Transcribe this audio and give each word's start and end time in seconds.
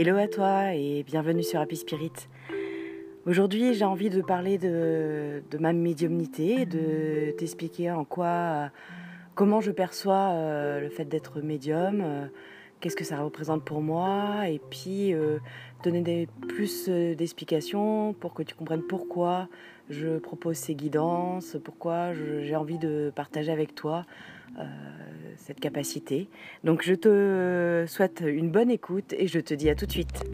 Hello 0.00 0.16
à 0.16 0.28
toi 0.28 0.76
et 0.76 1.02
bienvenue 1.02 1.42
sur 1.42 1.58
Happy 1.58 1.74
Spirit. 1.74 2.12
Aujourd'hui, 3.26 3.74
j'ai 3.74 3.84
envie 3.84 4.10
de 4.10 4.22
parler 4.22 4.56
de, 4.56 5.42
ma 5.58 5.72
médiumnité, 5.72 6.66
de 6.66 7.32
t'expliquer 7.32 7.90
en 7.90 8.04
quoi, 8.04 8.70
comment 9.34 9.60
je 9.60 9.72
perçois 9.72 10.28
euh, 10.34 10.80
le 10.80 10.88
fait 10.88 11.04
d'être 11.04 11.40
médium, 11.40 12.00
euh, 12.00 12.26
qu'est-ce 12.78 12.94
que 12.94 13.02
ça 13.02 13.18
représente 13.18 13.64
pour 13.64 13.82
moi, 13.82 14.48
et 14.48 14.60
puis 14.70 15.12
euh, 15.14 15.40
donner 15.82 16.28
plus 16.46 16.88
d'explications 16.88 18.12
pour 18.12 18.34
que 18.34 18.44
tu 18.44 18.54
comprennes 18.54 18.84
pourquoi 18.84 19.48
je 19.90 20.18
propose 20.18 20.58
ces 20.58 20.76
guidances, 20.76 21.56
pourquoi 21.64 22.12
j'ai 22.14 22.54
envie 22.54 22.78
de 22.78 23.10
partager 23.16 23.50
avec 23.50 23.74
toi 23.74 24.06
cette 25.36 25.60
capacité. 25.60 26.28
Donc 26.64 26.82
je 26.82 26.94
te 26.94 27.84
souhaite 27.86 28.22
une 28.26 28.50
bonne 28.50 28.70
écoute 28.70 29.14
et 29.16 29.26
je 29.26 29.40
te 29.40 29.54
dis 29.54 29.70
à 29.70 29.74
tout 29.74 29.86
de 29.86 29.92
suite. 29.92 30.24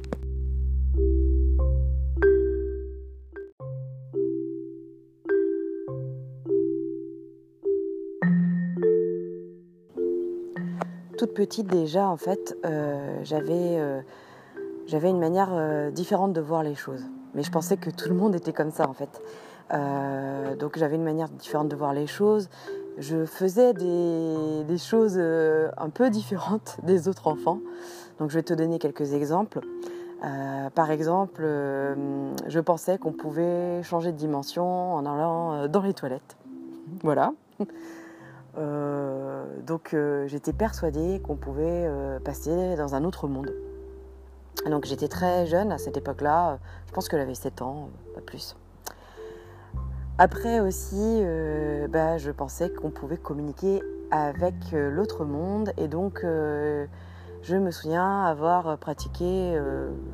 Toute 11.16 11.32
petite 11.32 11.68
déjà, 11.68 12.08
en 12.08 12.16
fait, 12.16 12.58
euh, 12.64 13.20
j'avais 13.22 13.78
euh, 13.78 14.00
j'avais 14.86 15.10
une 15.10 15.20
manière 15.20 15.50
euh, 15.52 15.90
différente 15.90 16.32
de 16.32 16.40
voir 16.40 16.62
les 16.62 16.74
choses. 16.74 17.04
Mais 17.34 17.42
je 17.42 17.50
pensais 17.50 17.76
que 17.76 17.90
tout 17.90 18.08
le 18.08 18.14
monde 18.14 18.34
était 18.34 18.52
comme 18.52 18.70
ça, 18.70 18.88
en 18.88 18.94
fait. 18.94 19.22
donc 20.58 20.78
j'avais 20.78 20.96
une 20.96 21.04
manière 21.04 21.28
différente 21.30 21.68
de 21.68 21.76
voir 21.76 21.94
les 21.94 22.06
choses 22.06 22.48
je 22.98 23.24
faisais 23.24 23.72
des, 23.74 24.78
choses 24.78 25.16
euh, 25.16 25.70
un 25.76 25.90
peu 25.90 26.10
différentes 26.10 26.76
des 26.82 27.08
autres 27.08 27.26
enfants. 27.26 27.60
Donc 28.18 28.30
je 28.30 28.36
vais 28.36 28.42
te 28.42 28.54
donner 28.54 28.78
quelques 28.78 29.12
exemples. 29.12 29.60
Euh, 30.24 30.70
par 30.70 30.90
exemple, 30.90 31.42
euh, 31.44 32.32
je 32.46 32.60
pensais 32.60 32.98
qu'on 32.98 33.12
pouvait 33.12 33.82
changer 33.82 34.12
de 34.12 34.16
dimension 34.16 34.94
en 34.94 35.04
allant 35.04 35.68
dans 35.68 35.82
les 35.82 35.94
toilettes. 35.94 36.36
Voilà. 37.02 37.32
donc 39.66 39.96
j'étais 40.26 40.52
persuadée 40.52 41.20
qu'on 41.20 41.34
pouvait 41.34 41.90
passer 42.24 42.76
dans 42.76 42.94
un 42.94 43.02
autre 43.04 43.26
monde. 43.26 43.52
Donc 44.66 44.84
j'étais 44.84 45.08
très 45.08 45.46
jeune 45.46 45.72
à 45.72 45.78
cette 45.78 45.96
époque-là. 45.96 46.58
Je 46.86 46.92
pense 46.92 47.08
que 47.08 47.18
j'avais 47.18 47.34
7 47.34 47.62
ans, 47.62 47.88
pas 48.14 48.20
plus. 48.20 48.54
Après 50.16 50.60
aussi, 50.60 50.94
euh, 50.96 51.88
bah, 51.88 52.18
je 52.18 52.30
pensais 52.30 52.70
qu'on 52.70 52.90
pouvait 52.90 53.16
communiquer 53.16 53.82
avec 54.12 54.54
euh, 54.72 54.88
l'autre 54.88 55.24
monde 55.24 55.72
et 55.76 55.88
donc 55.88 56.20
euh, 56.22 56.86
je 57.42 57.56
me 57.56 57.72
souviens 57.72 58.22
avoir 58.22 58.78
pratiqué, 58.78 59.60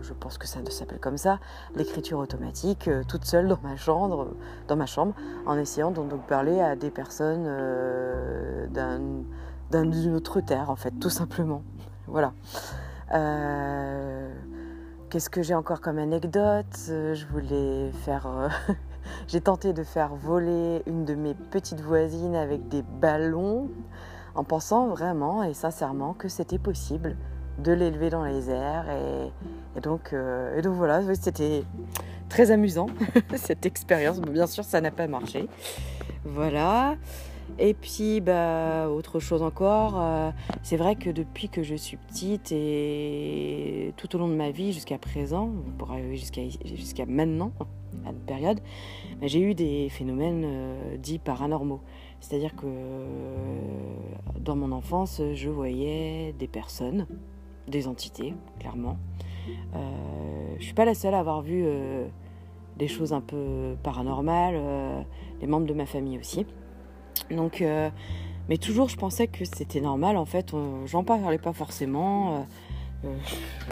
je 0.03 0.13
pense 0.15 0.37
que 0.37 0.49
ça 0.49 0.59
s'appelle 0.71 0.99
comme 0.99 1.17
ça, 1.17 1.39
l'écriture 1.77 2.19
automatique 2.19 2.91
toute 3.07 3.25
seule 3.25 3.47
dans 3.47 3.61
ma 3.63 3.77
chambre, 3.77 4.35
dans 4.67 4.75
ma 4.75 4.87
chambre, 4.87 5.15
en 5.47 5.57
essayant 5.57 5.93
de 5.93 6.01
parler 6.27 6.61
à 6.61 6.75
des 6.75 6.91
personnes 6.91 7.45
d'une 9.73 10.15
autre 10.17 10.41
terre 10.41 10.71
en 10.71 10.77
fait, 10.77 10.93
tout 10.99 11.11
simplement. 11.11 11.63
Voilà. 12.09 12.33
Qu'est-ce 15.09 15.31
que 15.31 15.43
j'ai 15.43 15.55
encore 15.55 15.81
comme 15.81 15.99
anecdote? 15.99 16.75
Je 16.89 17.27
voulais 17.27 17.93
faire 17.93 18.51
J'ai 19.29 19.41
tenté 19.41 19.73
de 19.73 19.85
faire 19.85 20.15
voler 20.15 20.83
une 20.87 21.05
de 21.05 21.15
mes 21.15 21.35
petites 21.35 21.81
voisines 21.81 22.37
avec 22.37 22.69
des 22.69 22.83
ballons 22.83 23.69
en 24.35 24.45
pensant 24.45 24.89
vraiment 24.89 25.43
et 25.43 25.55
sincèrement 25.55 26.15
que 26.15 26.29
c'était 26.29 26.59
possible 26.59 27.17
de 27.59 27.73
l'élever 27.73 28.11
dans 28.11 28.25
les 28.25 28.51
airs. 28.51 28.87
Et, 28.91 29.81
donc, 29.81 30.13
euh, 30.13 30.61
donc 30.63 30.75
voilà, 30.75 31.03
c'était 31.15 31.65
très 32.29 32.51
amusant 32.51 32.87
cette 33.37 33.67
expérience. 33.67 34.21
Bien 34.21 34.47
sûr, 34.47 34.65
ça 34.65 34.81
n'a 34.81 34.91
pas 34.91 35.07
marché. 35.07 35.49
Voilà. 36.25 36.97
Et 37.59 37.75
puis, 37.75 38.21
bah, 38.21 38.89
autre 38.89 39.19
chose 39.21 39.43
encore, 39.43 40.01
euh, 40.01 40.31
c'est 40.63 40.77
vrai 40.77 40.97
que 40.97 41.11
depuis 41.11 41.49
que 41.49 41.63
je 41.63 41.75
suis 41.75 41.97
petite 41.97 42.53
et 42.53 43.93
tout 43.97 44.15
au 44.17 44.19
long 44.19 44.29
de 44.29 44.35
ma 44.35 44.51
vie 44.51 44.73
jusqu'à 44.73 44.99
présent, 44.99 45.51
pour 45.79 45.91
arriver 45.91 46.17
jusqu'à 46.17 47.07
maintenant, 47.07 47.53
à 48.07 48.11
une 48.11 48.21
période, 48.21 48.61
bah, 49.21 49.27
j'ai 49.27 49.41
eu 49.41 49.55
des 49.55 49.89
phénomènes 49.91 50.45
euh, 50.47 50.97
dits 50.97 51.19
paranormaux. 51.19 51.81
C'est-à-dire 52.21 52.55
que 52.55 52.67
euh, 52.67 53.59
dans 54.39 54.57
mon 54.57 54.73
enfance, 54.73 55.21
je 55.35 55.51
voyais 55.51 56.35
des 56.39 56.49
personnes, 56.49 57.07
des 57.69 57.89
entités, 57.89 58.35
clairement. 58.59 58.97
je 59.73 60.59
ne 60.59 60.63
suis 60.63 60.75
pas 60.75 60.85
la 60.85 60.95
seule 60.95 61.15
à 61.15 61.19
avoir 61.19 61.43
vu 61.43 61.65
des 62.77 62.89
choses 62.89 63.13
un 63.13 63.21
peu 63.21 63.77
paranormales, 63.83 65.05
les 65.41 65.47
membres 65.47 65.67
de 65.67 65.75
ma 65.75 65.87
famille 65.87 66.19
aussi. 66.19 66.47
Donc, 67.31 67.63
euh, 67.63 67.91
mais 68.49 68.59
toujours, 68.59 68.89
je 68.89 68.97
pensais 68.97 69.27
que 69.27 69.45
c'était 69.45 69.81
normal. 69.81 70.17
En 70.17 70.25
fait, 70.25 70.53
j'en 70.87 71.05
parlais 71.05 71.39
pas 71.39 71.53
forcément. 71.53 72.37
Euh, 72.37 72.41
euh, 73.07 73.17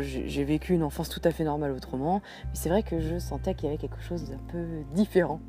j'ai 0.02 0.44
vécu 0.44 0.72
une 0.72 0.82
enfance 0.82 1.10
tout 1.10 1.20
à 1.24 1.30
fait 1.30 1.44
normale 1.44 1.72
autrement, 1.72 2.22
mais 2.44 2.54
c'est 2.54 2.70
vrai 2.70 2.82
que 2.82 3.00
je 3.00 3.18
sentais 3.18 3.54
qu'il 3.54 3.66
y 3.66 3.68
avait 3.68 3.76
quelque 3.76 4.00
chose 4.00 4.30
d'un 4.30 4.40
peu 4.50 4.64
différent. 4.94 5.40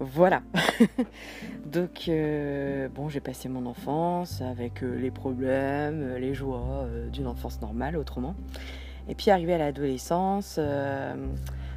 Voilà. 0.00 0.42
Donc, 1.66 2.10
bon, 2.94 3.08
j'ai 3.08 3.20
passé 3.20 3.48
mon 3.48 3.66
enfance 3.66 4.42
avec 4.42 4.82
les 4.82 5.10
problèmes, 5.10 6.16
les 6.16 6.34
joies 6.34 6.86
d'une 7.10 7.26
enfance 7.26 7.60
normale 7.60 7.96
autrement. 7.96 8.34
Et 9.08 9.14
puis, 9.14 9.30
arrivé 9.30 9.54
à 9.54 9.58
l'adolescence, 9.58 10.60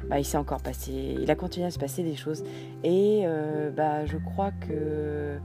bah, 0.08 0.18
il 0.18 0.24
s'est 0.24 0.36
encore 0.36 0.60
passé, 0.60 0.92
il 1.20 1.30
a 1.30 1.34
continué 1.34 1.66
à 1.66 1.70
se 1.70 1.78
passer 1.78 2.02
des 2.02 2.16
choses. 2.16 2.44
Et 2.84 3.22
euh, 3.24 3.70
bah, 3.70 4.04
je 4.06 4.18
crois 4.18 4.50
que 4.52 5.38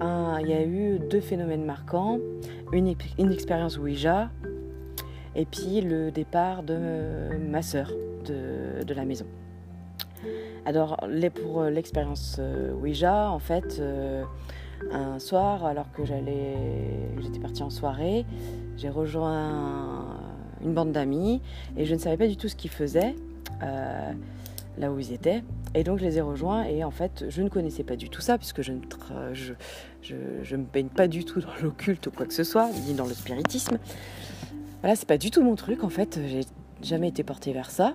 il 0.00 0.48
y 0.48 0.52
a 0.52 0.64
eu 0.64 0.98
deux 0.98 1.20
phénomènes 1.20 1.64
marquants, 1.64 2.18
une, 2.72 2.88
expérience 3.32 3.78
Ouija 3.78 4.30
et 5.34 5.44
puis 5.44 5.80
le 5.80 6.10
départ 6.10 6.62
de 6.62 6.76
ma 7.38 7.62
sœur 7.62 7.92
de, 8.26 8.94
la 8.94 9.04
maison. 9.04 9.26
Alors 10.64 11.00
pour 11.34 11.62
l'expérience 11.64 12.36
euh, 12.38 12.72
Ouija, 12.74 13.30
en 13.30 13.38
fait, 13.38 13.78
euh, 13.80 14.24
un 14.90 15.18
soir, 15.18 15.64
alors 15.64 15.90
que 15.92 16.04
j'étais 16.04 17.40
partie 17.40 17.62
en 17.62 17.70
soirée, 17.70 18.24
j'ai 18.76 18.88
rejoint 18.88 20.18
une 20.62 20.74
bande 20.74 20.92
d'amis 20.92 21.40
et 21.76 21.84
je 21.84 21.94
ne 21.94 21.98
savais 21.98 22.16
pas 22.16 22.28
du 22.28 22.36
tout 22.36 22.48
ce 22.48 22.56
qu'ils 22.56 22.70
faisaient. 22.70 23.14
Euh, 23.62 24.12
là 24.78 24.90
où 24.90 24.98
ils 24.98 25.12
étaient. 25.12 25.42
Et 25.74 25.84
donc 25.84 25.98
je 25.98 26.04
les 26.04 26.18
ai 26.18 26.20
rejoints 26.20 26.64
et 26.64 26.82
en 26.82 26.90
fait 26.90 27.26
je 27.28 27.42
ne 27.42 27.48
connaissais 27.48 27.84
pas 27.84 27.96
du 27.96 28.08
tout 28.08 28.22
ça 28.22 28.38
puisque 28.38 28.62
je 28.62 28.72
ne 28.72 28.80
je, 29.34 29.52
je, 30.42 30.56
me 30.56 30.64
baigne 30.64 30.88
pas 30.88 31.08
du 31.08 31.24
tout 31.24 31.40
dans 31.40 31.54
l'occulte 31.62 32.06
ou 32.06 32.10
quoi 32.10 32.24
que 32.24 32.32
ce 32.32 32.44
soit, 32.44 32.70
ni 32.86 32.94
dans 32.94 33.06
le 33.06 33.14
spiritisme. 33.14 33.78
Voilà, 34.80 34.96
c'est 34.96 35.06
pas 35.06 35.18
du 35.18 35.30
tout 35.30 35.42
mon 35.42 35.56
truc 35.56 35.84
en 35.84 35.88
fait, 35.88 36.18
j'ai 36.26 36.40
jamais 36.82 37.08
été 37.08 37.22
portée 37.22 37.52
vers 37.52 37.70
ça. 37.70 37.94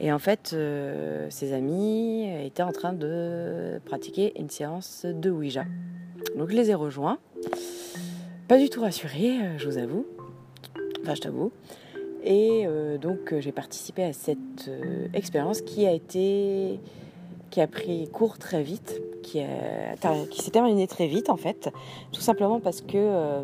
Et 0.00 0.12
en 0.12 0.18
fait, 0.20 0.52
euh, 0.54 1.26
ses 1.28 1.52
amis 1.52 2.28
étaient 2.44 2.62
en 2.62 2.70
train 2.70 2.92
de 2.92 3.80
pratiquer 3.84 4.32
une 4.38 4.48
séance 4.48 5.04
de 5.04 5.28
Ouija. 5.28 5.64
Donc 6.36 6.50
je 6.50 6.56
les 6.56 6.70
ai 6.70 6.74
rejoints. 6.74 7.18
Pas 8.46 8.58
du 8.58 8.70
tout 8.70 8.80
rassurée, 8.80 9.40
euh, 9.40 9.58
je 9.58 9.68
vous 9.68 9.76
avoue. 9.76 10.06
Enfin, 11.02 11.14
je 11.14 11.20
t'avoue. 11.20 11.52
Et 12.22 12.64
euh, 12.66 12.98
donc 12.98 13.32
euh, 13.32 13.40
j'ai 13.40 13.52
participé 13.52 14.02
à 14.02 14.12
cette 14.12 14.68
euh, 14.68 15.08
expérience 15.14 15.60
qui 15.60 15.86
a 15.86 15.92
été 15.92 16.80
qui 17.50 17.60
a 17.62 17.66
pris 17.66 18.08
cours 18.08 18.36
très 18.36 18.62
vite, 18.62 19.00
qui, 19.22 19.38
s'est 19.38 20.50
terminée 20.50 20.86
très 20.86 21.06
vite 21.06 21.30
en 21.30 21.38
fait, 21.38 21.70
tout 22.12 22.20
simplement 22.20 22.60
parce 22.60 22.82
que 22.82 23.42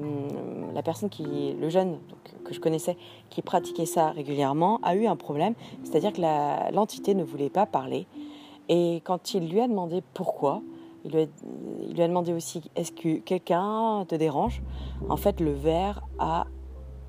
la 0.74 0.82
personne 0.82 1.08
qui, 1.08 1.54
le 1.58 1.70
jeune 1.70 1.98
que 2.44 2.52
je 2.52 2.60
connaissais, 2.60 2.98
qui 3.30 3.40
pratiquait 3.40 3.86
ça 3.86 4.10
régulièrement, 4.10 4.78
a 4.82 4.94
eu 4.94 5.06
un 5.06 5.16
problème, 5.16 5.54
c'est-à-dire 5.84 6.12
que 6.12 6.20
l'entité 6.74 7.14
ne 7.14 7.24
voulait 7.24 7.48
pas 7.48 7.64
parler. 7.64 8.06
Et 8.68 9.00
quand 9.04 9.32
il 9.32 9.48
lui 9.48 9.62
a 9.62 9.68
demandé 9.68 10.02
pourquoi, 10.12 10.60
il 11.06 11.12
lui 11.12 11.22
a, 11.22 11.26
il 11.88 11.94
lui 11.94 12.02
a 12.02 12.08
demandé 12.08 12.34
aussi 12.34 12.60
est-ce 12.76 12.92
que 12.92 13.16
quelqu'un 13.20 14.04
te 14.06 14.16
dérange? 14.16 14.62
En 15.08 15.16
fait, 15.16 15.40
le 15.40 15.52
verre 15.52 16.02
a 16.18 16.46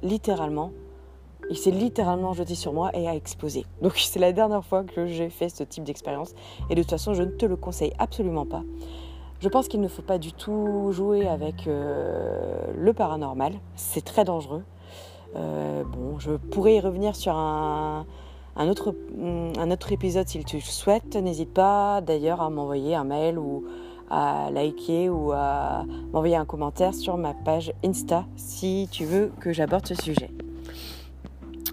littéralement 0.01 0.71
il 1.49 1.57
s'est 1.57 1.71
littéralement 1.71 2.33
jeté 2.33 2.55
sur 2.55 2.73
moi 2.73 2.91
et 2.93 3.07
a 3.07 3.15
explosé. 3.15 3.65
Donc 3.81 3.93
c'est 3.97 4.19
la 4.19 4.31
dernière 4.31 4.63
fois 4.63 4.83
que 4.83 5.05
j'ai 5.07 5.29
fait 5.29 5.49
ce 5.49 5.63
type 5.63 5.83
d'expérience 5.83 6.33
et 6.69 6.75
de 6.75 6.81
toute 6.81 6.91
façon 6.91 7.13
je 7.13 7.23
ne 7.23 7.31
te 7.31 7.45
le 7.45 7.55
conseille 7.55 7.93
absolument 7.99 8.45
pas. 8.45 8.63
Je 9.39 9.49
pense 9.49 9.67
qu'il 9.67 9.81
ne 9.81 9.87
faut 9.87 10.01
pas 10.01 10.17
du 10.17 10.33
tout 10.33 10.89
jouer 10.91 11.27
avec 11.27 11.67
euh, 11.67 12.57
le 12.75 12.93
paranormal, 12.93 13.53
c'est 13.75 14.03
très 14.03 14.23
dangereux. 14.23 14.63
Euh, 15.35 15.83
bon, 15.83 16.17
je 16.19 16.31
pourrais 16.31 16.75
y 16.75 16.79
revenir 16.79 17.15
sur 17.15 17.35
un, 17.35 18.05
autre, 18.57 18.95
un 19.19 19.71
autre 19.71 19.91
épisode 19.91 20.27
si 20.27 20.43
tu 20.45 20.55
le 20.55 20.61
souhaites. 20.61 21.15
N'hésite 21.17 21.53
pas 21.53 21.99
d'ailleurs 22.01 22.41
à 22.41 22.49
m'envoyer 22.49 22.95
un 22.95 23.03
mail 23.03 23.37
ou 23.37 23.65
à 24.09 24.49
liker 24.51 25.09
ou 25.09 25.31
à 25.33 25.83
m'envoyer 26.13 26.37
un 26.37 26.45
commentaire 26.45 26.93
sur 26.93 27.17
ma 27.17 27.33
page 27.33 27.73
Insta 27.83 28.25
si 28.37 28.87
tu 28.91 29.03
veux 29.03 29.31
que 29.41 29.51
j'aborde 29.51 29.85
ce 29.85 29.95
sujet. 29.95 30.29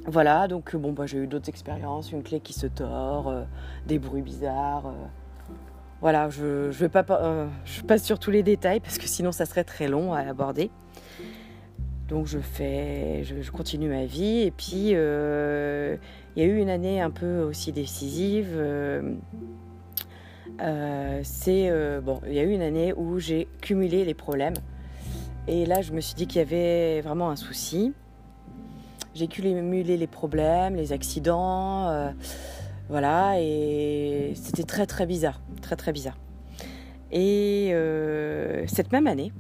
Voilà, 0.06 0.48
donc 0.48 0.74
bon, 0.76 0.92
bah, 0.92 1.06
j'ai 1.06 1.18
eu 1.18 1.26
d'autres 1.26 1.48
expériences, 1.48 2.12
une 2.12 2.22
clé 2.22 2.40
qui 2.40 2.52
se 2.52 2.66
tord, 2.66 3.32
des 3.86 3.98
bruits 3.98 4.22
bizarres. 4.22 4.92
voilà, 6.00 6.28
je, 6.28 6.70
je, 6.70 6.78
vais 6.78 6.88
pas, 6.88 7.06
je 7.64 7.82
passe 7.82 8.04
sur 8.04 8.18
tous 8.18 8.30
les 8.30 8.42
détails 8.42 8.80
parce 8.80 8.98
que 8.98 9.06
sinon 9.06 9.32
ça 9.32 9.46
serait 9.46 9.64
très 9.64 9.88
long 9.88 10.12
à 10.12 10.20
aborder. 10.20 10.70
Donc 12.08 12.26
je 12.26 12.40
fais, 12.40 13.22
je, 13.24 13.50
continue 13.50 13.88
ma 13.88 14.04
vie 14.04 14.40
et 14.40 14.50
puis 14.50 14.90
il 14.90 14.98
y 16.36 16.42
a 16.42 16.44
eu 16.44 16.58
une 16.58 16.70
année 16.70 17.00
un 17.00 17.10
peu 17.10 17.40
aussi 17.40 17.72
décisive. 17.72 18.60
c'est 21.22 22.00
bon, 22.02 22.20
il 22.26 22.34
y 22.34 22.38
a 22.40 22.42
eu 22.42 22.50
une 22.50 22.62
année 22.62 22.92
où 22.92 23.18
j'ai 23.18 23.46
cumulé 23.60 24.04
les 24.04 24.14
problèmes 24.14 24.54
et 25.48 25.66
là, 25.66 25.82
je 25.82 25.92
me 25.92 26.00
suis 26.00 26.14
dit 26.14 26.26
qu'il 26.26 26.38
y 26.38 26.42
avait 26.42 27.00
vraiment 27.00 27.30
un 27.30 27.36
souci. 27.36 27.92
J'ai 29.14 29.26
cumulé 29.26 29.96
les 29.96 30.06
problèmes, 30.06 30.74
les 30.74 30.92
accidents, 30.92 31.88
euh, 31.88 32.10
voilà, 32.88 33.40
et 33.40 34.32
c'était 34.34 34.62
très 34.62 34.86
très 34.86 35.06
bizarre, 35.06 35.40
très 35.60 35.76
très 35.76 35.92
bizarre. 35.92 36.16
Et 37.10 37.70
euh, 37.72 38.64
cette 38.66 38.90
même 38.90 39.06
année, 39.06 39.32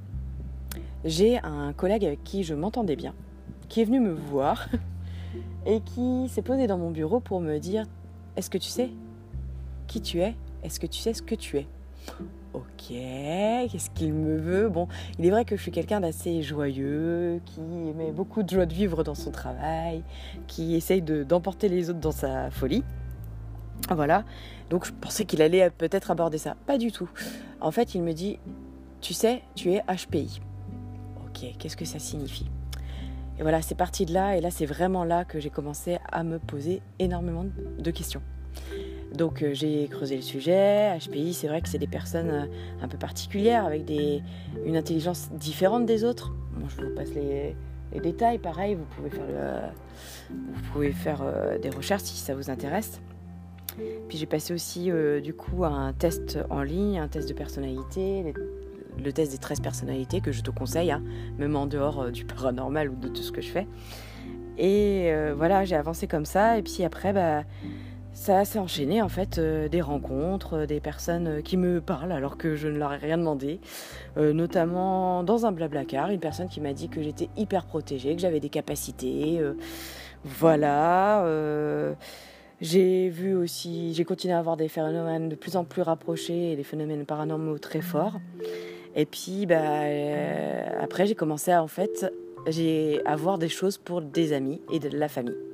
j'ai 1.06 1.38
un 1.38 1.72
collègue 1.72 2.04
avec 2.04 2.22
qui 2.22 2.44
je 2.44 2.54
m'entendais 2.54 2.96
bien, 2.96 3.14
qui 3.70 3.80
est 3.80 3.84
venu 3.84 3.98
me 3.98 4.12
voir 4.12 4.68
et 5.66 5.80
qui 5.80 6.28
s'est 6.28 6.42
posé 6.42 6.66
dans 6.66 6.76
mon 6.76 6.90
bureau 6.90 7.20
pour 7.20 7.40
me 7.40 7.58
dire 7.58 7.86
Est-ce 8.36 8.50
que 8.50 8.58
tu 8.58 8.68
sais 8.68 8.90
qui 9.86 10.02
tu 10.02 10.20
es? 10.20 10.34
Est-ce 10.62 10.78
que 10.78 10.86
tu 10.86 11.00
sais 11.00 11.14
ce 11.14 11.22
que 11.22 11.34
tu 11.34 11.56
es? 11.56 11.66
Ok, 12.52 12.88
qu'est-ce 12.88 13.90
qu'il 13.90 14.12
me 14.12 14.36
veut? 14.36 14.68
Bon, 14.68 14.88
il 15.18 15.26
est 15.26 15.30
vrai 15.30 15.44
que 15.44 15.56
je 15.56 15.62
suis 15.62 15.70
quelqu'un 15.70 16.00
d'assez 16.00 16.42
joyeux, 16.42 17.40
qui 17.46 17.60
met 17.60 18.12
beaucoup 18.12 18.42
de 18.42 18.50
joie 18.50 18.66
de 18.66 18.74
vivre 18.74 19.04
dans 19.04 19.14
son 19.14 19.30
travail, 19.30 20.02
qui 20.46 20.74
essaye 20.74 21.02
d'emporter 21.02 21.68
les 21.68 21.90
autres 21.90 22.00
dans 22.00 22.12
sa 22.12 22.50
folie. 22.50 22.84
Voilà, 23.90 24.24
donc 24.70 24.86
je 24.86 24.92
pensais 24.92 25.24
qu'il 25.24 25.42
allait 25.42 25.70
peut-être 25.70 26.10
aborder 26.10 26.38
ça. 26.38 26.56
Pas 26.66 26.78
du 26.78 26.92
tout. 26.92 27.10
En 27.60 27.70
fait, 27.70 27.94
il 27.94 28.02
me 28.02 28.12
dit, 28.12 28.38
tu 29.00 29.14
sais, 29.14 29.42
tu 29.54 29.72
es 29.72 29.82
HPI. 29.88 30.40
Ok, 31.26 31.46
qu'est-ce 31.58 31.76
que 31.76 31.84
ça 31.84 31.98
signifie? 31.98 32.50
Et 33.38 33.42
voilà, 33.42 33.62
c'est 33.62 33.74
parti 33.74 34.04
de 34.04 34.12
là, 34.12 34.36
et 34.36 34.40
là 34.40 34.50
c'est 34.50 34.66
vraiment 34.66 35.04
là 35.04 35.24
que 35.24 35.40
j'ai 35.40 35.50
commencé 35.50 35.98
à 36.12 36.22
me 36.22 36.38
poser 36.38 36.82
énormément 36.98 37.46
de 37.78 37.90
questions. 37.90 38.22
Donc 39.14 39.42
euh, 39.42 39.52
j'ai 39.52 39.86
creusé 39.88 40.16
le 40.16 40.22
sujet. 40.22 40.96
HPI, 40.98 41.34
c'est 41.34 41.48
vrai 41.48 41.60
que 41.60 41.68
c'est 41.68 41.78
des 41.78 41.86
personnes 41.86 42.30
euh, 42.30 42.46
un 42.82 42.88
peu 42.88 42.98
particulières 42.98 43.66
avec 43.66 43.84
des, 43.84 44.22
une 44.64 44.76
intelligence 44.76 45.30
différente 45.32 45.86
des 45.86 46.04
autres. 46.04 46.32
Bon, 46.56 46.68
je 46.68 46.84
vous 46.84 46.94
passe 46.94 47.10
les, 47.14 47.56
détails. 48.00 48.38
Pareil, 48.38 48.74
vous 48.74 48.86
pouvez 48.96 49.10
faire, 49.10 49.72
vous 50.30 50.62
pouvez 50.72 50.92
faire 50.92 51.20
euh, 51.22 51.58
des 51.58 51.68
recherches 51.68 52.02
si 52.02 52.16
ça 52.16 52.34
vous 52.34 52.48
intéresse. 52.50 53.00
Puis 54.08 54.18
j'ai 54.18 54.26
passé 54.26 54.52
aussi 54.52 54.90
du 55.22 55.32
coup 55.32 55.64
un 55.64 55.94
test 55.94 56.38
en 56.50 56.62
ligne, 56.62 56.98
un 56.98 57.08
test 57.08 57.26
de 57.26 57.32
personnalité, 57.32 58.34
le 59.02 59.12
test 59.14 59.32
des 59.32 59.38
13 59.38 59.60
personnalités 59.60 60.20
que 60.20 60.30
je 60.30 60.42
te 60.42 60.50
conseille, 60.50 60.90
hein, 60.90 61.02
même 61.38 61.56
en 61.56 61.66
dehors 61.66 62.10
du 62.10 62.26
paranormal 62.26 62.90
ou 62.90 62.96
de 62.96 63.08
tout 63.08 63.22
ce 63.22 63.32
que 63.32 63.40
je 63.40 63.48
fais. 63.48 63.66
Et 64.58 65.10
voilà, 65.34 65.64
j'ai 65.64 65.76
avancé 65.76 66.06
comme 66.06 66.26
ça. 66.26 66.58
Et 66.58 66.62
puis 66.62 66.84
après, 66.84 67.14
bah 67.14 67.44
ça 68.12 68.44
s'est 68.44 68.58
enchaîné 68.58 69.02
en 69.02 69.08
fait 69.08 69.38
euh, 69.38 69.68
des 69.68 69.80
rencontres, 69.80 70.58
euh, 70.58 70.66
des 70.66 70.80
personnes 70.80 71.26
euh, 71.26 71.40
qui 71.40 71.56
me 71.56 71.80
parlent 71.80 72.12
alors 72.12 72.36
que 72.36 72.56
je 72.56 72.68
ne 72.68 72.78
leur 72.78 72.92
ai 72.92 72.98
rien 72.98 73.18
demandé, 73.18 73.60
notamment 74.16 75.22
dans 75.22 75.46
un 75.46 75.52
blablacar, 75.52 76.10
une 76.10 76.20
personne 76.20 76.48
qui 76.48 76.60
m'a 76.60 76.72
dit 76.72 76.88
que 76.88 77.02
j'étais 77.02 77.28
hyper 77.36 77.64
protégée, 77.64 78.14
que 78.14 78.20
j'avais 78.20 78.40
des 78.40 78.50
capacités, 78.50 79.40
voilà. 80.24 81.24
j'ai 82.60 83.08
vu 83.08 83.34
aussi, 83.34 83.94
j'ai 83.94 84.04
continué 84.04 84.34
à 84.34 84.38
avoir 84.38 84.56
des 84.56 84.68
phénomènes 84.68 85.28
de 85.28 85.34
plus 85.34 85.56
en 85.56 85.64
plus 85.64 85.82
rapprochés 85.82 86.52
et 86.52 86.56
des 86.56 86.64
phénomènes 86.64 87.06
paranormaux 87.06 87.58
très 87.58 87.80
forts. 87.80 88.20
Et 88.94 89.06
puis 89.06 89.46
bah, 89.46 89.84
après 90.80 91.06
j'ai 91.06 91.14
commencé 91.14 91.50
à 91.52 91.62
en 91.62 91.68
fait 91.68 92.12
j'ai 92.46 93.00
à 93.06 93.16
voir 93.16 93.38
des 93.38 93.48
choses 93.48 93.78
pour 93.78 94.02
des 94.02 94.34
amis 94.34 94.60
et 94.70 94.78
de 94.78 94.90
la 94.90 95.08
famille 95.08 95.51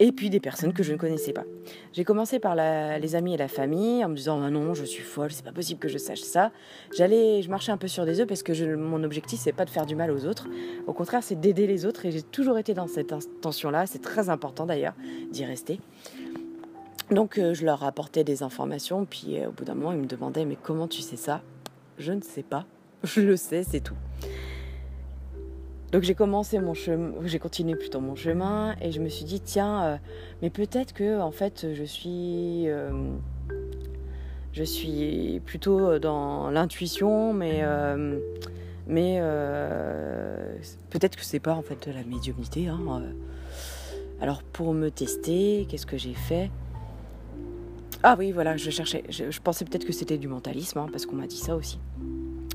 et 0.00 0.12
puis 0.12 0.30
des 0.30 0.40
personnes 0.40 0.72
que 0.72 0.82
je 0.82 0.92
ne 0.92 0.96
connaissais 0.96 1.32
pas. 1.32 1.44
J'ai 1.92 2.04
commencé 2.04 2.40
par 2.40 2.56
les 2.56 3.14
amis 3.14 3.34
et 3.34 3.36
la 3.36 3.48
famille 3.48 4.04
en 4.04 4.08
me 4.08 4.16
disant 4.16 4.42
ah 4.42 4.50
non, 4.50 4.74
je 4.74 4.84
suis 4.84 5.02
folle, 5.02 5.30
c'est 5.30 5.44
pas 5.44 5.52
possible 5.52 5.78
que 5.78 5.88
je 5.88 5.98
sache 5.98 6.22
ça. 6.22 6.50
J'allais, 6.96 7.42
je 7.42 7.50
marchais 7.50 7.70
un 7.70 7.76
peu 7.76 7.86
sur 7.86 8.06
des 8.06 8.18
œufs 8.20 8.26
parce 8.26 8.42
que 8.42 8.74
mon 8.74 9.04
objectif 9.04 9.38
c'est 9.38 9.52
pas 9.52 9.66
de 9.66 9.70
faire 9.70 9.86
du 9.86 9.94
mal 9.94 10.10
aux 10.10 10.24
autres. 10.24 10.48
Au 10.86 10.94
contraire, 10.94 11.22
c'est 11.22 11.38
d'aider 11.38 11.66
les 11.66 11.84
autres 11.84 12.06
et 12.06 12.10
j'ai 12.10 12.22
toujours 12.22 12.58
été 12.58 12.72
dans 12.72 12.88
cette 12.88 13.12
intention-là. 13.12 13.86
C'est 13.86 14.02
très 14.02 14.30
important 14.30 14.64
d'ailleurs 14.64 14.94
d'y 15.30 15.44
rester. 15.44 15.78
Donc 17.10 17.38
euh, 17.38 17.52
je 17.52 17.66
leur 17.66 17.84
apportais 17.84 18.24
des 18.24 18.42
informations, 18.42 19.04
puis 19.04 19.38
euh, 19.38 19.48
au 19.48 19.52
bout 19.52 19.64
d'un 19.64 19.74
moment 19.74 19.92
ils 19.92 19.98
me 19.98 20.06
demandaient 20.06 20.44
mais 20.44 20.56
comment 20.60 20.88
tu 20.88 21.02
sais 21.02 21.16
ça? 21.16 21.42
Je 21.98 22.12
ne 22.12 22.22
sais 22.22 22.42
pas. 22.42 22.64
Je 23.02 23.20
le 23.20 23.36
sais, 23.36 23.64
c'est 23.64 23.80
tout. 23.80 23.96
Donc 25.92 26.04
j'ai 26.04 26.14
commencé 26.14 26.58
mon 26.60 26.74
chemin, 26.74 27.12
j'ai 27.24 27.40
continué 27.40 27.74
plutôt 27.74 28.00
mon 28.00 28.14
chemin 28.14 28.76
et 28.80 28.92
je 28.92 29.00
me 29.00 29.08
suis 29.08 29.24
dit 29.24 29.40
tiens, 29.40 29.84
euh, 29.84 29.96
mais 30.40 30.50
peut-être 30.50 30.92
que 30.92 31.20
en 31.20 31.32
fait 31.32 31.66
je 31.74 31.82
suis, 31.82 32.68
euh, 32.68 32.90
je 34.52 34.62
suis 34.62 35.40
plutôt 35.44 35.98
dans 35.98 36.50
l'intuition, 36.50 37.32
mais 37.32 37.60
euh, 37.62 38.18
mais 38.86 39.20
peut-être 40.90 41.16
que 41.16 41.24
c'est 41.24 41.40
pas 41.40 41.54
en 41.54 41.62
fait 41.62 41.88
de 41.88 41.92
la 41.92 42.04
médiumnité. 42.04 42.68
Hein, 42.68 43.02
Alors 44.20 44.44
pour 44.44 44.72
me 44.74 44.90
tester, 44.90 45.66
qu'est-ce 45.68 45.86
que 45.86 45.98
j'ai 45.98 46.14
fait? 46.14 46.50
Ah 48.02 48.14
oui, 48.16 48.30
voilà, 48.30 48.56
je 48.56 48.70
cherchais, 48.70 49.02
je, 49.10 49.40
pensais 49.40 49.64
peut-être 49.64 49.84
que 49.84 49.92
c'était 49.92 50.18
du 50.18 50.28
mentalisme 50.28 50.78
hein, 50.78 50.86
parce 50.90 51.04
qu'on 51.04 51.16
m'a 51.16 51.26
dit 51.26 51.36
ça 51.36 51.56
aussi. 51.56 51.78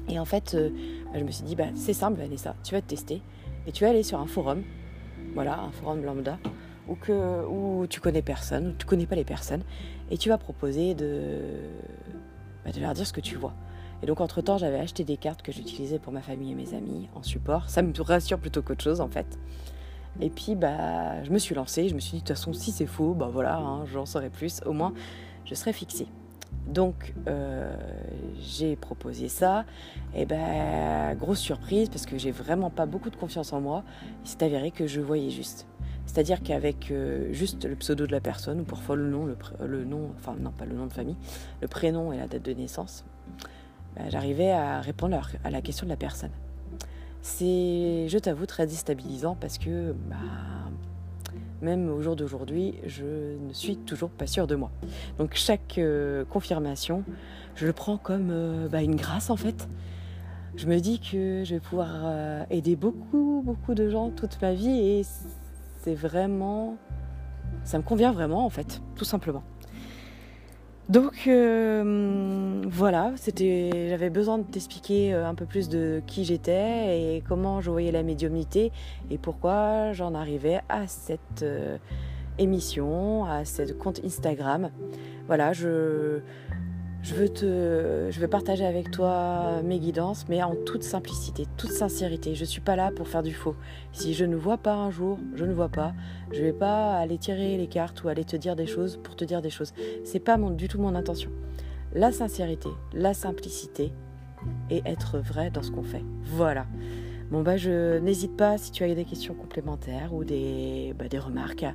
Et 0.07 0.19
en 0.19 0.25
fait, 0.25 0.54
euh, 0.54 0.69
je 1.13 1.24
me 1.24 1.31
suis 1.31 1.44
dit, 1.44 1.56
bah, 1.56 1.68
c'est 1.75 1.94
simple, 1.94 2.19
Vanessa, 2.19 2.56
tu 2.63 2.74
vas 2.74 2.81
te 2.81 2.88
tester 2.88 3.22
et 3.68 3.72
tu 3.72 3.84
vas 3.84 3.90
aller 3.90 4.04
sur 4.04 4.19
un 4.19 4.28
forum, 4.28 4.63
voilà, 5.34 5.60
un 5.60 5.72
forum 5.72 6.04
lambda, 6.04 6.38
où, 6.88 6.96
que, 6.96 7.46
où 7.48 7.88
tu 7.88 8.00
connais 8.00 8.22
personne, 8.22 8.68
où 8.68 8.74
tu 8.74 8.86
connais 8.86 9.07
pas 9.07 9.16
les 9.16 9.24
personnes, 9.24 9.63
et 10.12 10.18
tu 10.18 10.30
vas 10.30 10.38
proposer 10.38 10.94
de, 10.94 11.40
bah, 12.63 12.72
de 12.72 12.80
leur 12.80 12.94
dire 12.94 13.07
ce 13.07 13.13
que 13.13 13.22
tu 13.22 13.36
vois. 13.36 13.54
Et 14.04 14.06
donc, 14.06 14.22
entre-temps, 14.22 14.57
j'avais 14.57 14.80
acheté 14.80 15.04
des 15.04 15.18
cartes 15.18 15.42
que 15.42 15.52
j'utilisais 15.52 16.00
pour 16.00 16.13
ma 16.13 16.22
famille 16.22 16.51
et 16.51 16.56
mes 16.56 16.75
amis 16.75 17.10
en 17.16 17.24
support. 17.24 17.70
Ça 17.70 17.82
me 17.82 17.91
rassure 18.01 18.38
plutôt 18.38 18.62
qu'autre 18.62 18.84
chose, 18.84 19.01
en 19.01 19.08
fait. 19.08 19.39
Et 20.22 20.29
puis, 20.29 20.56
bah, 20.56 21.24
je 21.24 21.32
me 21.32 21.39
suis 21.39 21.56
lancée. 21.56 21.89
Je 21.89 21.96
me 21.96 22.00
suis 22.00 22.12
dit, 22.12 22.18
de 22.18 22.27
toute 22.27 22.36
façon, 22.36 22.53
si 22.53 22.72
c'est 22.72 22.86
faux, 22.86 23.13
bah 23.13 23.29
voilà, 23.32 23.58
hein, 23.58 23.86
j'en 23.86 24.06
saurai 24.06 24.29
plus. 24.29 24.62
Au 24.65 24.74
moins, 24.74 24.94
je 25.46 25.56
serai 25.56 25.74
fixée. 25.74 26.08
Donc 26.68 27.14
euh, 27.28 27.75
j'ai 28.40 28.75
proposé 28.75 29.30
ça, 29.30 29.66
et 30.16 30.25
ben 30.25 31.16
grosse 31.16 31.40
surprise 31.40 31.90
parce 31.90 32.06
que 32.06 32.18
j'ai 32.18 32.32
vraiment 32.32 32.72
pas 32.72 32.86
beaucoup 32.86 33.10
de 33.10 33.16
confiance 33.16 33.54
en 33.54 33.62
moi. 33.62 33.84
Il 34.24 34.30
s'est 34.30 34.44
avéré 34.44 34.72
que 34.72 34.88
je 34.88 35.00
voyais 35.00 35.30
juste. 35.30 35.68
C'est-à-dire 36.06 36.42
qu'avec 36.42 36.92
euh, 36.92 37.32
juste 37.34 37.66
le 37.66 37.75
pseudo 37.75 38.08
de 38.08 38.12
la 38.12 38.22
personne, 38.22 38.62
ou 38.62 38.64
parfois 38.64 38.96
le 38.96 39.10
nom, 39.10 39.25
le, 39.25 39.86
nom, 39.86 40.12
enfin 40.18 40.36
non 40.40 40.52
pas 40.52 40.66
le 40.66 40.75
nom 40.75 40.86
de 40.86 40.94
famille, 40.94 41.18
le 41.62 41.68
prénom 41.68 42.12
et 42.14 42.18
la 42.18 42.28
date 42.28 42.44
de 42.44 42.54
naissance, 42.54 43.06
ben, 43.96 44.10
j'arrivais 44.10 44.52
à 44.52 44.82
répondre 44.82 45.20
à 45.44 45.50
la 45.50 45.62
question 45.62 45.86
de 45.86 45.92
la 45.92 45.98
personne. 45.98 46.32
C'est, 47.22 48.08
je 48.08 48.18
t'avoue, 48.20 48.46
très 48.46 48.68
déstabilisant 48.68 49.36
parce 49.36 49.58
que 49.58 49.94
bah, 50.10 50.16
même 51.62 51.89
au 51.89 52.01
jour 52.01 52.15
d'aujourd'hui, 52.15 52.75
je 52.85 53.38
ne 53.38 53.53
suis 53.53 53.77
toujours 53.77 54.09
pas 54.09 54.27
sûre 54.27 54.47
de 54.47 54.55
moi. 54.55 54.71
Donc 55.17 55.31
chaque 55.33 55.77
euh, 55.77 56.25
confirmation, 56.25 57.03
je 57.55 57.65
le 57.65 57.74
prends 57.74 57.97
comme 57.97 58.29
euh, 58.31 58.67
bah, 58.67 58.81
une 58.81 58.95
grâce 58.95 59.29
en 59.29 59.38
fait. 59.38 59.67
Je 60.55 60.67
me 60.67 60.79
dis 60.79 61.00
que 61.00 61.43
je 61.43 61.55
vais 61.55 61.59
pouvoir 61.59 61.89
euh, 62.03 62.43
aider 62.50 62.75
beaucoup, 62.75 63.41
beaucoup 63.45 63.74
de 63.74 63.89
gens 63.89 64.09
toute 64.09 64.41
ma 64.41 64.53
vie 64.53 64.79
et 64.79 65.05
c'est 65.81 65.95
vraiment... 65.95 66.77
Ça 67.63 67.77
me 67.77 67.83
convient 67.83 68.12
vraiment 68.12 68.45
en 68.45 68.50
fait, 68.50 68.81
tout 68.95 69.05
simplement. 69.05 69.43
Donc 70.88 71.25
euh, 71.25 72.62
voilà, 72.68 73.13
c'était, 73.15 73.89
j'avais 73.89 74.12
besoin 74.12 74.38
de 74.38 74.44
t'expliquer 74.44 75.15
euh, 75.15 75.27
un 75.27 75.34
peu 75.34 75.46
plus 75.46 75.68
de 75.68 76.04
qui 76.06 76.25
j'étais 76.25 77.15
et 77.15 77.24
comment 77.27 77.60
je 77.60 77.72
voyais 77.72 77.92
la 77.92 78.04
médiumnité 78.04 78.72
et 79.10 79.18
pourquoi 79.18 79.94
j'en 79.94 80.13
arrivais 80.13 80.62
à 80.70 80.86
cette 80.86 81.42
euh, 81.42 81.77
émission, 82.38 83.25
à 83.25 83.46
ce 83.46 83.74
compte 83.74 84.00
Instagram. 84.06 84.70
Voilà, 85.25 85.54
je, 85.54 86.20
je 87.05 87.13
veux, 87.13 87.29
te, 87.29 88.07
je 88.09 88.19
veux 88.19 88.27
partager 88.27 88.65
avec 88.65 88.89
toi 88.89 89.62
mes 89.63 89.77
guidances, 89.77 90.25
mais 90.27 90.41
en 90.41 90.55
toute 90.55 90.81
simplicité, 90.81 91.45
toute 91.55 91.69
sincérité. 91.69 92.33
Je 92.33 92.41
ne 92.41 92.45
suis 92.45 92.62
pas 92.62 92.75
là 92.75 92.89
pour 92.89 93.07
faire 93.07 93.21
du 93.21 93.33
faux. 93.33 93.55
Si 93.93 94.15
je 94.15 94.25
ne 94.25 94.35
vois 94.35 94.57
pas 94.57 94.74
un 94.74 94.89
jour, 94.89 95.19
je 95.35 95.45
ne 95.45 95.53
vois 95.53 95.69
pas. 95.69 95.93
Je 96.31 96.39
ne 96.39 96.45
vais 96.45 96.53
pas 96.53 96.97
aller 96.97 97.19
tirer 97.19 97.57
les 97.57 97.67
cartes 97.67 98.03
ou 98.03 98.07
aller 98.07 98.24
te 98.24 98.35
dire 98.35 98.55
des 98.55 98.65
choses 98.65 98.97
pour 99.03 99.15
te 99.15 99.24
dire 99.24 99.43
des 99.43 99.51
choses. 99.51 99.71
C'est 100.03 100.19
pas 100.19 100.38
mon, 100.38 100.50
du 100.50 100.67
tout 100.67 100.81
mon 100.81 100.95
intention. 100.95 101.29
La 101.93 102.12
sincérité, 102.12 102.69
la 102.91 103.13
simplicité 103.13 103.93
et 104.71 104.81
être 104.85 105.19
vrai 105.19 105.51
dans 105.51 105.62
ce 105.62 105.69
qu'on 105.69 105.83
fait. 105.83 106.03
Voilà. 106.24 106.65
Bon 107.29 107.41
bah 107.41 107.57
je 107.57 108.00
n'hésite 108.00 108.35
pas 108.35 108.57
si 108.57 108.71
tu 108.71 108.83
as 108.83 108.93
des 108.93 109.05
questions 109.05 109.35
complémentaires 109.35 110.12
ou 110.13 110.24
des, 110.24 110.95
bah, 110.97 111.07
des 111.07 111.19
remarques 111.19 111.65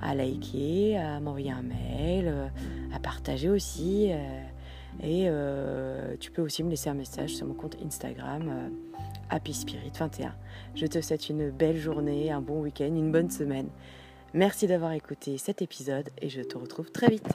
à, 0.00 0.14
liker, 0.14 0.96
à 0.96 1.18
m'envoyer 1.18 1.50
un 1.50 1.62
mail, 1.62 2.28
euh, 2.28 2.46
à 2.94 3.00
partager 3.00 3.48
aussi. 3.48 4.10
Euh, 4.12 4.16
et 5.02 5.26
euh, 5.28 6.16
tu 6.18 6.30
peux 6.30 6.42
aussi 6.42 6.62
me 6.62 6.70
laisser 6.70 6.88
un 6.88 6.94
message 6.94 7.34
sur 7.34 7.46
mon 7.46 7.54
compte 7.54 7.76
Instagram 7.84 8.70
Happy 9.30 9.54
Spirit 9.54 9.92
21. 9.98 10.34
Je 10.74 10.86
te 10.86 11.00
souhaite 11.00 11.28
une 11.28 11.50
belle 11.50 11.76
journée, 11.76 12.30
un 12.30 12.40
bon 12.40 12.60
week-end, 12.60 12.86
une 12.86 13.12
bonne 13.12 13.30
semaine. 13.30 13.68
Merci 14.34 14.66
d'avoir 14.66 14.92
écouté 14.92 15.38
cet 15.38 15.62
épisode 15.62 16.08
et 16.20 16.28
je 16.28 16.42
te 16.42 16.58
retrouve 16.58 16.90
très 16.90 17.08
vite. 17.08 17.28